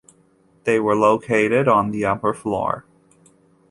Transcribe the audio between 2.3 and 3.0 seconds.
floor.